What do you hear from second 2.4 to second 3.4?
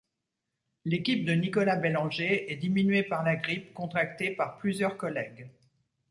est diminuée par la